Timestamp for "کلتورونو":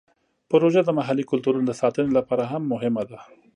1.31-1.65